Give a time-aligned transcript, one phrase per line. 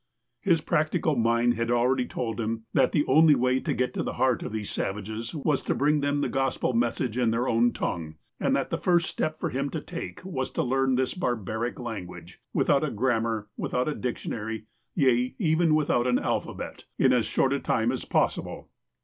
[0.39, 3.59] His practical mind had already told him that the only AT THE FORT 57 way
[3.59, 7.17] to get to the lieart of these savages was to bring them the gospel message
[7.17, 10.63] iu their own tongue, and that the first step for him to take was to
[10.63, 16.85] learn this barbaric language, without a grammar, without a dictionary, yea, even without an alphabet,
[16.97, 18.69] in as short a time as possible.